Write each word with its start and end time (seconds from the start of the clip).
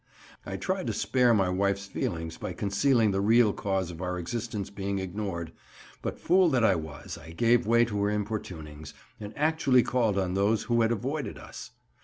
I 0.47 0.57
tried 0.57 0.87
to 0.87 0.93
spare 0.93 1.31
my 1.31 1.49
wife's 1.49 1.85
feelings 1.85 2.35
by 2.35 2.53
concealing 2.53 3.11
the 3.11 3.21
real 3.21 3.53
cause 3.53 3.91
of 3.91 4.01
our 4.01 4.17
existence 4.17 4.71
being 4.71 4.97
ignored; 4.97 5.51
but, 6.01 6.17
fool 6.19 6.49
that 6.49 6.63
I 6.63 6.73
was, 6.73 7.19
I 7.19 7.33
gave 7.33 7.67
way 7.67 7.85
to 7.85 8.01
her 8.05 8.11
importunings, 8.11 8.95
and 9.19 9.31
actually 9.37 9.83
called 9.83 10.17
on 10.17 10.33
those 10.33 10.63
who 10.63 10.81
had 10.81 10.91
avoided 10.91 11.37
us. 11.37 11.73